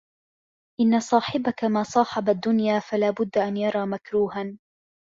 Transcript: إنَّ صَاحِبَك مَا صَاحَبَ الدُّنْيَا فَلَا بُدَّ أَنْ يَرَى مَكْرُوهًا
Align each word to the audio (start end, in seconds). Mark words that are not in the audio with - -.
إنَّ 0.81 0.99
صَاحِبَك 0.99 1.63
مَا 1.63 1.83
صَاحَبَ 1.83 2.29
الدُّنْيَا 2.29 2.79
فَلَا 2.79 3.09
بُدَّ 3.11 3.37
أَنْ 3.37 3.57
يَرَى 3.57 3.85
مَكْرُوهًا 3.85 4.57